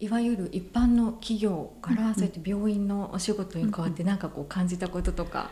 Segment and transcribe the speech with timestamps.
[0.00, 5.50] いわゆる一般の企業からそうやって病院のお仕事に変わって何かこう感じたこととか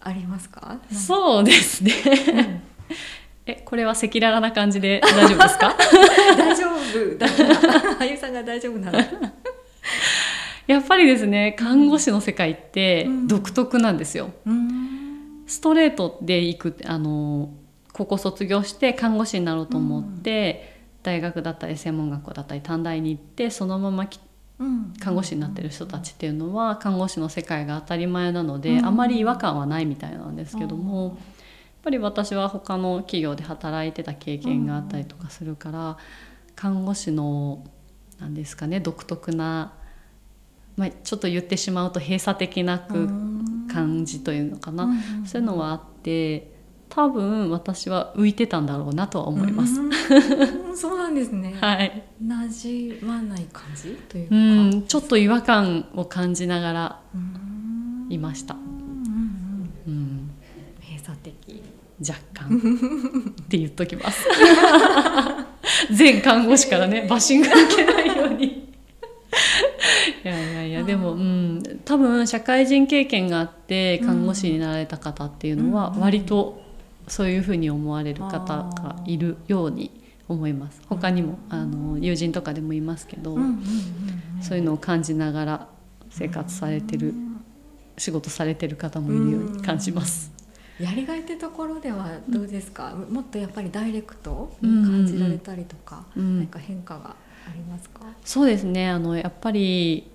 [0.00, 0.78] ありますか？
[0.92, 2.62] そうですね。
[3.46, 5.74] えこれは赤裸々な感じで 大丈夫ですか？
[6.38, 7.26] 大丈夫だ
[8.00, 9.04] あゆさんが大丈夫なら。
[10.66, 14.30] やっぱりですね看護師の世界って独特なんですよ。
[14.46, 17.50] うんストレートで行くあの
[17.92, 24.08] 高校卒業して看護師になろうと思って、大学だったり専門学校だったり短大に行ってそのまま
[24.98, 28.86] 看護師になってる人たちっていうのは看護師の世界が当たり前なので、うん。
[28.86, 31.14] あまり違和感はないみたいなんですけども、やっ
[31.82, 35.96] ぱり私は他の企業で働いてた経験があったりとかするから、
[36.54, 37.64] 看護師の
[38.20, 39.72] なんですかね独特な、
[40.76, 43.06] まあ、ちょっと言ってしまうと閉鎖的な空
[43.72, 45.26] 感じというのかな、うん。
[45.26, 46.59] そういうのはあって
[46.90, 49.80] 多分私は浮いてたんだろうなとは思います。
[49.80, 49.84] う
[50.72, 50.76] ん。
[50.76, 51.54] そうなんですね。
[51.62, 54.76] はい、馴染まない感じといううか。
[54.76, 58.06] んちょっと違和感を感じながらうん。
[58.10, 58.54] いました。
[58.54, 60.30] うんうんうん。
[60.82, 61.62] 閉鎖的。
[62.06, 62.58] 若干。
[63.42, 64.26] って言っときます。
[65.92, 68.46] 全看護師からねバッシング受けないように。
[70.24, 76.00] いやいやいやでも、うん、多分社会人経験があって看護師になられた方っていうのはうん。
[76.00, 76.60] 割と
[77.10, 79.90] そういうふうに思われる方がいるように
[80.28, 80.80] 思います。
[80.88, 84.42] 他にもあの友人とかでもいますけど、うんうんうんうん。
[84.42, 85.68] そういうのを感じながら
[86.08, 87.12] 生活されてる
[87.98, 90.32] 仕事されてる方もいるように感じます。
[90.78, 96.38] やりがいってところではどうですか、もっとやっぱりダイレクトに感じられたりとか、うん。
[96.38, 98.88] 何か変化がありますか、そうですね。
[98.88, 100.10] あのやっぱり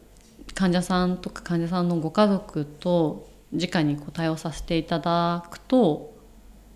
[0.53, 6.14] 患者さんとか患者さんのご家族と直にこう対応させていただくと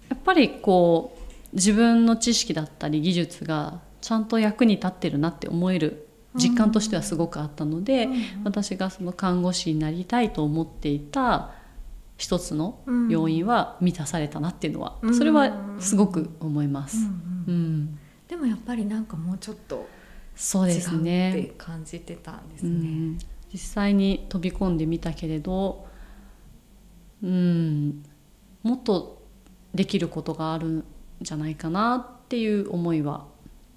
[0.10, 1.18] やっぱりこ
[1.54, 8.08] う自分の知識だったり技術がちゃんと役に立ってるなって思える実感としてはすごくあったので、
[8.44, 11.52] 私がその看護師になりたいと思っていた
[12.18, 15.16] 一つの要因は満たされたなっていうのは、うん。
[15.16, 16.98] それはすごく思います。
[16.98, 17.08] うんう
[17.48, 17.80] うん。
[17.84, 19.88] んでもやっぱりなんかもうちょっと
[20.36, 21.52] そうですね。
[21.58, 22.70] 感じてたんですね。
[22.70, 23.18] うん、
[23.52, 25.88] 実際に飛び込んでみたけれど、
[27.24, 28.04] うん、
[28.64, 29.19] もっと
[29.74, 30.86] できることがあるん
[31.22, 33.26] じゃないかなっていう思いは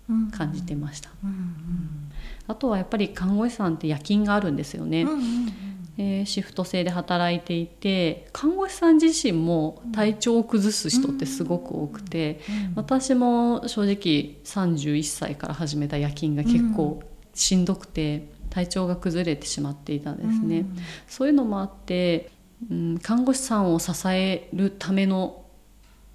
[0.08, 1.10] うん感じてました。
[1.22, 2.10] うん
[2.48, 5.02] あとはやっぱり看護師さんって夜勤があるんですよね。
[5.02, 5.52] うんうんうん。
[5.98, 17.02] えーシフト制で働いていて看護師さん自身も体調を崩す人ってすごく多くて、うん私も正直31歳から始めた夜勤が結構
[17.34, 20.76] しんどくて体調が崩れてしまっていたんですね、うん。
[21.06, 22.30] そういうのもあって、
[22.70, 25.41] うん、看護師さんを支えるための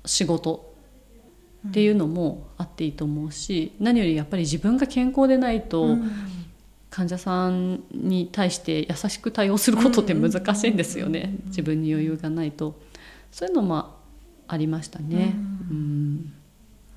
[0.08, 0.74] 仕事
[1.68, 6.12] っていうのもあっていいと思うし何よりやっぱり自分が健康でないと、うん。
[6.90, 11.50] 患者さんに対して優しく対応することって難しいんですよねうん。
[11.50, 12.80] 自分に余裕がないと。
[13.32, 13.94] そういうのも
[14.48, 15.36] ありましたね、
[15.70, 16.34] ううん。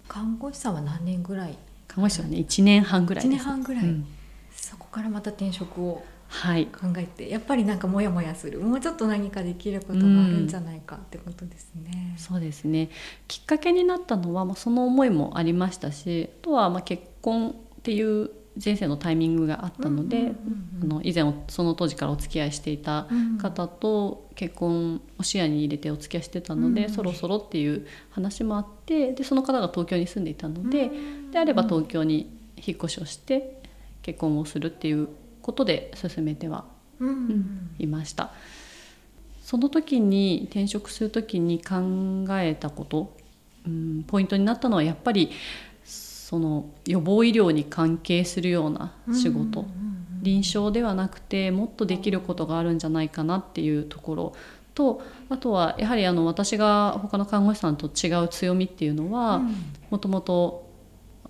[0.08, 1.58] 看護師さんは何年ぐらい？
[1.88, 3.44] 看護師はね1年半ぐらい1です。
[3.44, 4.06] 年半ぐらい、うん。
[4.54, 5.94] そこからまた転職を。
[5.96, 8.60] はい考えてやっぱりなんかモヤモヤする。
[8.60, 12.14] もうちょっと何かできることがあるんじゃないかってことですね。
[12.16, 12.90] そうですね。
[13.26, 18.30] きっかけになったのは、まあ、その思いもありましたしあとはまあ結婚っていう
[18.62, 20.32] 前世のタイミングがあったので、
[21.02, 23.06] 以前その当時からお付き合いしていた
[23.40, 26.90] 方と結婚を視野に入れてお付き合いしてたので、うん。
[26.90, 31.30] そろそろっていう話もあってでその方が東京に住んでいたので、うん。
[31.30, 33.62] であれば東京に引っ越しをして
[34.02, 35.08] 結婚をするっていう
[35.42, 36.64] ことで進めては
[36.98, 37.08] うん。
[37.08, 38.32] うんうんいました。
[39.42, 43.16] その時に転職する時に考えたこと、
[43.66, 45.30] うん、ポイントになったのはやっぱり
[45.82, 49.90] その予防医療に関係するような仕事、うんうん
[50.22, 54.32] 臨床ではなくてもっとできることがあるんじゃないかなっていうところ。
[54.74, 59.54] とあとはやはりあの私が他の看護師さんと違う強みっていうのはうん。
[59.90, 60.69] もともと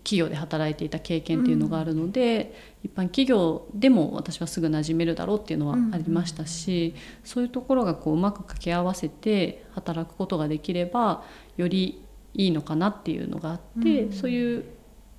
[0.03, 6.94] 企業で働いていた経験っていうのがあるので、一般企業でも私はすぐ馴染めるだろうっていうのはありましたし、
[7.25, 11.23] そういうところがこううまく掛け合わせて働くことができれば
[11.56, 12.02] より
[12.35, 14.12] いいのかなっていうのがあって、うん。
[14.12, 14.64] そういう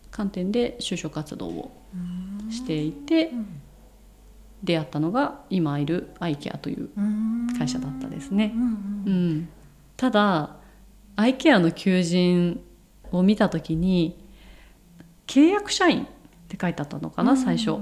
[0.10, 2.52] 観点で就職活動をうん。
[2.52, 3.62] していてうん
[4.64, 7.48] 出会ったのが今いるアイケアといううん。
[7.58, 8.54] 会社だったですね。
[8.56, 8.60] う。
[8.60, 9.34] んううん。
[9.40, 9.50] ん、
[9.98, 10.56] ただ
[11.16, 12.62] アイケアの求人
[13.12, 14.21] を見た時に
[15.32, 16.08] 契約社員っ
[16.50, 17.78] て書いてあったのかな最初。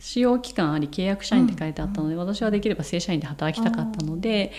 [0.00, 4.52] 使用期間あり契約社員って書いてあったので私はできれば正社員で働きたかったので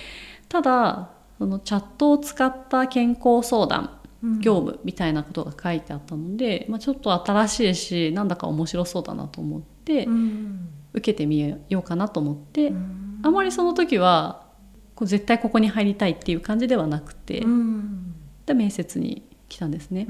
[0.50, 10.70] ただそのチャットを使った健康相談うん業務みたいなことが書いてあったので、まあ、ちょっと新しいしなんだか面白そうだなと思って、うん。
[10.94, 11.40] 受けてみ
[11.70, 13.20] ようかなと思って、うん。
[13.22, 14.48] あまりその時は
[14.96, 18.16] こう絶対ここに入りたいっていう感じではなくて、うん。
[18.46, 20.08] で面接に来たんですね。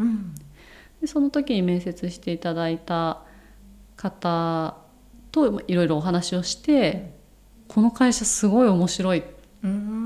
[0.95, 3.21] うんでその時に面接していただいた
[3.95, 4.77] 方
[5.31, 7.13] といろいろお話をして
[7.67, 9.23] この会社すごい面白いっ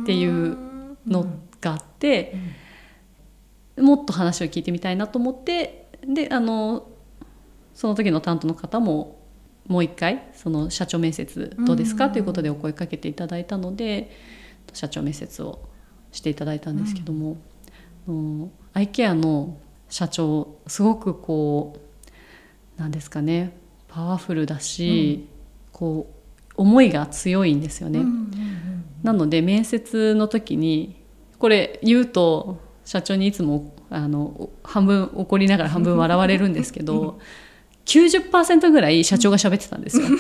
[0.05, 0.57] ていう
[1.05, 1.25] の
[1.61, 2.33] があって、
[3.77, 6.89] もっと話を聞いてみたいなと思ってであの
[7.73, 9.19] その時の担当の方も
[9.67, 12.11] もう一回その社長面接どうですかうん。
[12.11, 14.11] ということでお声かけていただいたので
[14.73, 15.69] 社長面接を
[16.11, 17.37] していただいたんですけども、
[18.07, 19.57] あのアイケアの
[19.89, 21.75] 社長すごくこ
[22.77, 23.57] うなんですかね
[23.87, 25.27] パワフルだし、
[25.71, 27.99] こう思いが強いんですよね。
[27.99, 28.59] うんうん
[29.03, 31.01] なので面接の時に
[31.37, 37.19] これ言うと社長にいつもあの半分怒りながら半分笑われるんですけど
[37.85, 40.05] 90%ぐらい社長が喋ってたんですよ。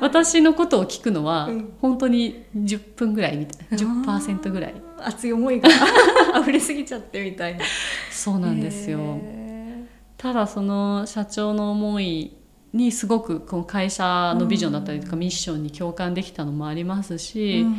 [0.00, 1.74] 私のことを聞くのはうん。
[1.78, 3.76] 本当に10分ぐらいみたいな。
[3.76, 4.74] 10%ぐらい
[5.06, 5.68] 熱い思いが
[6.40, 7.64] 溢れすぎちゃってみたいな。
[8.10, 8.98] そうなんですよ。
[9.00, 9.84] へ
[10.16, 12.36] ただその社長の思い
[12.72, 17.78] にすごくこの会社のビジョンだったりとかミッションに共感できたのもありますーし、うん。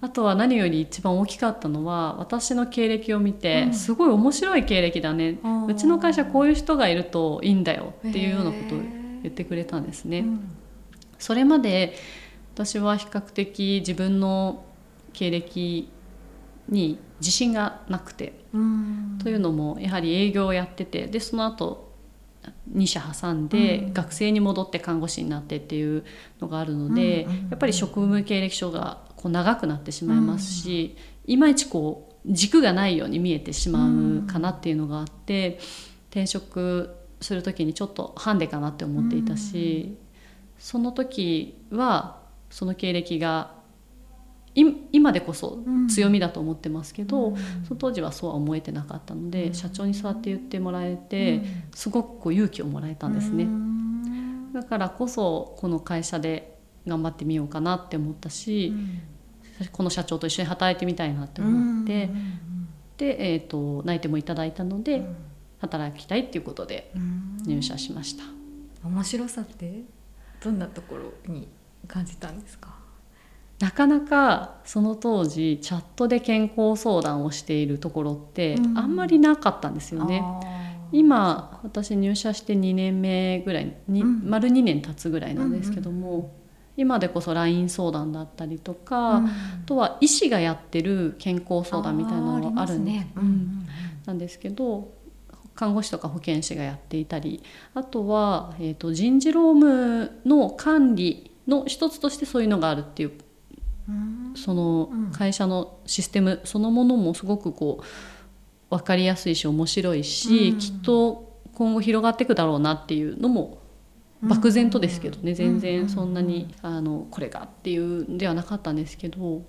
[0.00, 3.74] あとは何より一番大きかったのは私の経歴を見て、うん。
[3.74, 5.38] すごい面白い経歴だね。
[5.68, 8.78] うちの会社こういう人がいるといいんだよっていうようなことを
[9.22, 10.20] 言ってくれたんですね。
[10.20, 10.50] うん。
[11.18, 11.94] それまで
[12.54, 14.64] 私は比較的自分の
[15.12, 15.88] 経歴
[16.68, 19.18] に自信がなくて、うん。
[19.22, 21.86] というのもやはり営業をやっててでその後
[22.74, 23.92] 2社挟んで、うん。
[23.92, 26.04] 学生に戻って看護師になってっていう
[26.40, 30.96] のがあるので、やっぱり職務経歴書がこう長くなってしまいますし、
[31.26, 35.58] いまいちこう軸がないように見えてしまうかなっていうのがあって、
[36.10, 39.96] 転職する時にちょっとハンデかなって思っていたし、
[40.58, 42.20] その時は
[42.50, 43.55] その経歴がい
[44.92, 45.58] 今でこそ
[45.88, 47.36] 強みだと思ってますけど、うん。
[47.68, 49.54] その当時はそうは思えてなかったので、うん。
[49.54, 51.42] 社長にそうやって言ってもらえて、
[51.74, 54.52] すごくこう勇気をもらえたんですね、うん。
[54.54, 56.56] だからこそこの会社で
[56.86, 58.72] 頑張ってみようかなって思ったし、
[59.72, 62.68] この社長と一緒に働いてみたいなって思って、うん。
[62.96, 65.16] で、えー、と内定もいただいたので、うん。
[65.58, 67.36] 働きたいっていうことでうん。
[67.46, 68.24] 入社しました、
[68.84, 69.82] 面白さって
[70.42, 71.48] どんなところに
[71.86, 72.85] 感じたんですか？
[73.58, 78.78] なかなかその当時チャットで健康相談をしているところってうん。
[78.78, 80.98] あんまりなかったんですよね、あー。
[80.98, 84.28] 今私入社して2年目ぐらいに、うん。
[84.28, 86.34] 丸2年経つぐらいなんですけども、
[86.76, 89.26] 今でこそ LINE 相談だったりとか、うん。
[89.26, 89.30] あ
[89.64, 93.06] とは医師がやってる健康相談みたいなのがあるんで
[94.04, 94.92] なんですけど
[95.54, 97.42] 看護師とか保健師がやっていたり
[97.74, 103.25] あとは、えー、と人事労務の管理の一つとしてそういうのがあるっていううん
[104.34, 105.10] そのうん。
[105.12, 107.84] 会社のシステムそのものもすごくこう
[108.70, 110.58] 分かりやすいし面白いし、うん。
[110.58, 113.62] きっと今後広がっていくだろうなっていうのも
[114.22, 119.42] 漠然とですけどね、全然そんなに、あのこれがっていうんではなかったんですけど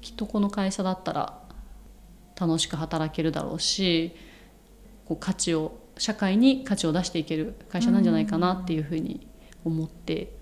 [0.00, 1.40] きっとこの会社だったら
[2.38, 4.14] 楽しく働けるだろうし
[5.04, 9.26] こう価値を社会に価値を出していける会社なんじゃないかなっていうふうに
[9.64, 10.36] 思って、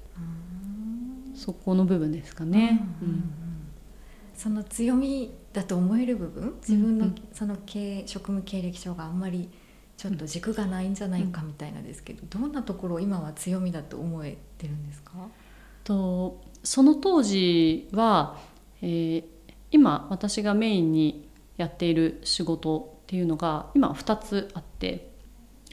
[1.37, 2.83] そこの部分ですかね。
[4.35, 6.55] その強みだと思える部分？
[6.61, 9.49] 自分のうんその経職務経歴書があんまり
[9.97, 15.13] ちょっと軸がないんじゃないかみたいなですけど、どんなところを今は強みだと思えてるんですか、
[15.85, 18.39] とその当時は、
[18.83, 19.25] えー
[19.73, 25.11] 今私がメインにやっている仕事っていうのが今2つあって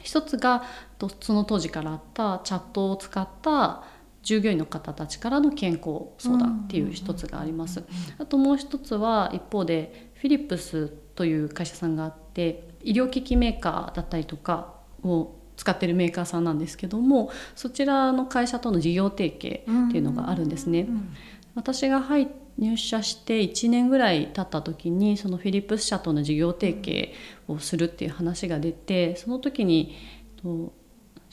[0.01, 0.63] 一つが
[0.98, 3.84] とその当時からあったチャットを使った
[4.24, 7.84] 従業員の方たちからの健康相談っていう一つがあります。
[8.18, 20.82] あともう一つは一方でフィリップスという会社さんがあって医療機器メーカーだったりとかを使ってるメーカーさんなんですけどもそちらの会社との事業提携っていうのがあるんですね。
[20.82, 21.13] うん
[21.56, 22.27] 私が入
[22.58, 27.10] 入社して1年ぐらい経った時にそのフィリップス社との事業提携
[27.48, 29.96] をするっていう話が出てその時に
[30.42, 30.74] と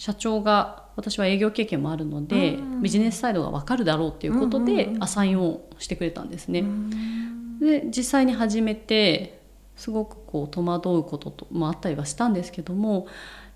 [0.01, 2.83] 社長が私は営業経験もあるのでうん。
[2.83, 4.95] ビジネスサイドが分かるだろうっていうことうんうんうん。
[4.95, 6.61] でアサインをしてくれたんですね。
[6.61, 7.59] うん。
[7.61, 9.43] で実際に始めて
[9.77, 13.09] すごくこう戸惑うことともあったりはしたんですけども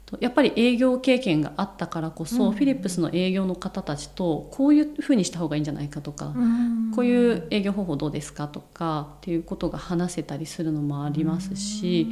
[0.04, 2.52] とやっぱり営業経験があったからこそ、うん。
[2.52, 6.92] フィリップスの営業の方たちとこういうふうにした方がいいんじゃないかとか、うん。
[6.94, 12.08] こういう営業方法どうですかとかっていうことが話せたりするのもありますし、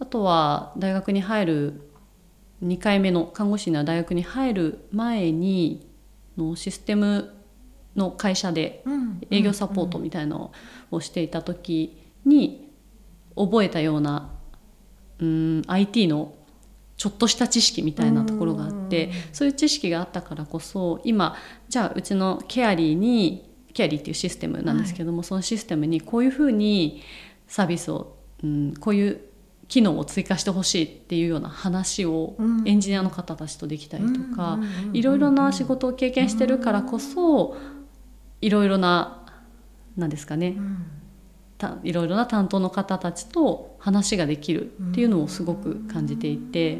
[0.00, 1.87] あとは大学に入る
[2.62, 5.86] 2回目の看護師の大学に入る前に
[6.36, 7.34] のシステム
[7.96, 8.84] の会社で
[9.30, 10.52] 営業サポートみたいなの
[10.90, 12.70] をしていた時に
[13.36, 14.30] 覚えたような
[15.18, 16.34] うん IT の
[16.96, 21.36] ちょっとした知識みたいなところがあってそういう知識があったからこそ今
[21.68, 27.02] じゃあうちのケアリーにケアリーっていうシステムなんですけども、はい、そのシステムにこういうふうに
[27.46, 29.20] サービスを、うん、こういう
[29.68, 34.58] 機能を追加してほしいっていうような話をエンジニアの方たちとできたりとか
[34.94, 37.56] いろいろな仕事を経験してるからこそ
[38.40, 39.26] いろいろな
[39.96, 40.56] 何ですかね、
[41.82, 46.78] いろいろな担当の方たちと話ができるっていうのをすごく感じていて。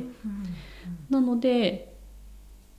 [1.10, 1.96] なので、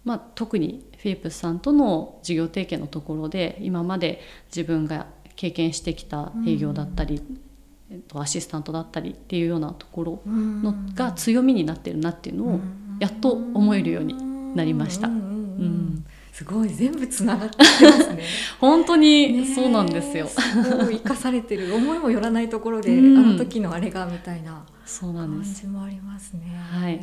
[0.06, 4.22] まあ、特にフィリップスさんとの事業提携のところで今まで
[4.56, 7.22] 自分が経験してきた営業だったり、
[7.92, 12.60] えっと、アシスタントだったりっていうようなところのが強みになってるなっていうのを
[13.00, 15.08] やっと思えるようになりました。
[15.08, 18.24] うんすごい全部つながってますね。
[18.62, 20.30] 本当にそうなんですよ。
[20.90, 24.64] 生かされてる思いもよらないところで、うん、あの時のあれがみたいな
[25.02, 26.56] 感じもありますね。
[26.72, 27.02] はい。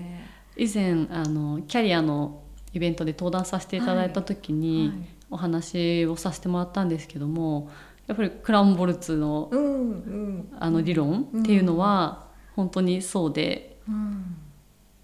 [0.56, 7.68] 以前あのキャリアのイベントで登壇させていただいた時に、お話をさせてもらったんですけども
[8.06, 14.36] やっぱりクラウンボルツの,、うんうん、あの理論っていうのは本当にそうで、うん、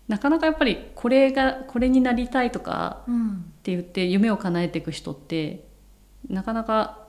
[0.08, 3.12] なかなかやっぱりこれがこれになりたいとかっ
[3.62, 5.64] て言って夢を叶えていく人って
[6.28, 7.02] なかなか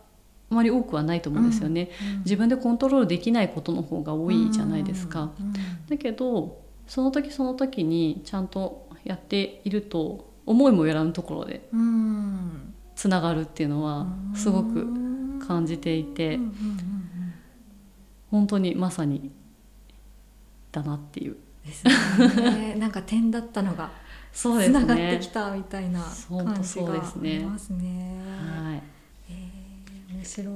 [0.51, 1.89] あまり多くはないと思うんですよね、
[2.25, 5.31] 自分でコントロールできないことの方が多いじゃないですか、
[5.89, 11.67] だけどその時その時にちゃんとやっていると思いもよらぬところで
[12.95, 14.88] つながるっていうのはすごく
[15.45, 16.39] 感じていて
[18.31, 19.31] 本当にまさに
[20.71, 21.38] だなっていう。
[21.65, 23.89] ですね、 なんか点だったのが
[24.33, 28.19] そうですね、つながってきたみたいな感じがありますね。
[28.53, 28.83] はい、
[29.29, 30.55] えー、面白い。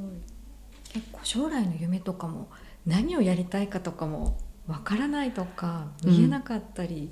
[0.91, 2.49] 結構将来の夢とかも
[2.85, 7.09] 何をやりたいかとかもわからないとか見えなかったり、うん、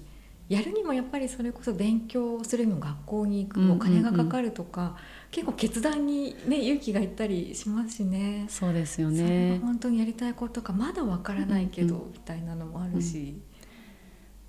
[0.47, 4.97] やるにもやっぱりそれこそ勉強するの学校に行くお金がかかるとか、うんうんうん、
[5.31, 8.45] 結構決断にね勇気がいったりしますしね。
[8.47, 9.59] そうですよね。
[9.63, 13.17] 本当にやりたいことかまだわからないけど、うんうん、みたいなのもあるし。
[13.17, 13.41] うん、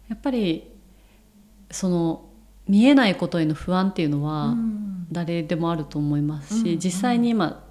[0.08, 0.70] やっぱり
[1.70, 2.28] その
[2.68, 4.54] 見えないことへの不安っていうのは
[5.10, 7.64] 誰でもあると思いますし、うん、実際に今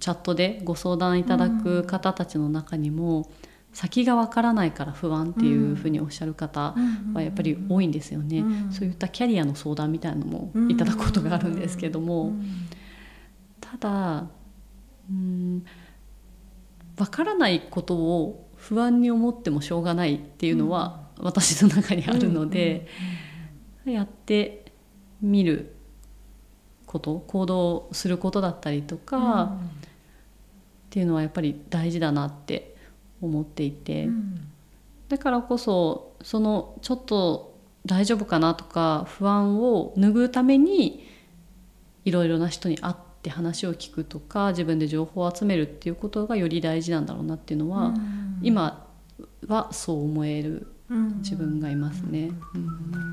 [0.00, 3.30] チャットでご相談いただく方たちの中にも、
[3.72, 6.74] 先がわからないから不安っていうふうにおっしゃる方
[7.14, 12.34] はやっぱり多いんですよね、そういったキャリアの相談みたいなのもいただくことがあるんですけども、
[13.60, 14.26] ただ
[15.10, 15.64] うん
[16.98, 22.86] わからないことを不安に思ってもしょうがないっていうのは私の中にあるので、
[23.86, 24.66] やって
[25.22, 25.74] みる
[26.86, 29.58] こと行動することだったりとか、っ
[30.90, 32.71] ていうのはやっぱり大事だなって
[33.22, 34.08] 思っていて、
[35.08, 41.06] だからこそそのちょっと大丈夫かなとか不安を拭うために
[42.04, 47.94] いろいろな人に会って話を聞くとか自分で情報を集めるっていうことがより大事なんだろうなっていうのは、
[48.42, 48.86] 今
[49.46, 50.66] はそう思える
[51.18, 52.30] 自分がいますね。
[52.54, 53.11] うん